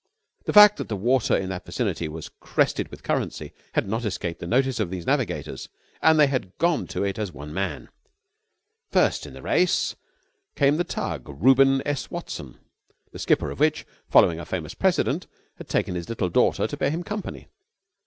The 0.45 0.53
fact 0.53 0.77
that 0.77 0.89
the 0.89 0.95
water 0.95 1.37
in 1.37 1.49
that 1.49 1.63
vicinity 1.63 2.07
was 2.07 2.31
crested 2.39 2.87
with 2.87 3.03
currency 3.03 3.53
had 3.73 3.87
not 3.87 4.03
escaped 4.03 4.39
the 4.39 4.47
notice 4.47 4.79
of 4.79 4.89
these 4.89 5.05
navigators 5.05 5.69
and 6.01 6.19
they 6.19 6.25
had 6.25 6.57
gone 6.57 6.87
to 6.87 7.03
it 7.03 7.19
as 7.19 7.31
one 7.31 7.53
man. 7.53 7.87
First 8.89 9.27
in 9.27 9.35
the 9.35 9.43
race 9.43 9.95
came 10.55 10.77
the 10.77 10.83
tug 10.83 11.29
Reuben 11.29 11.83
S. 11.85 12.09
Watson, 12.09 12.57
the 13.11 13.19
skipper 13.19 13.51
of 13.51 13.59
which, 13.59 13.85
following 14.09 14.39
a 14.39 14.45
famous 14.47 14.73
precedent, 14.73 15.27
had 15.59 15.69
taken 15.69 15.93
his 15.93 16.09
little 16.09 16.29
daughter 16.29 16.65
to 16.65 16.77
bear 16.77 16.89
him 16.89 17.03
company. 17.03 17.45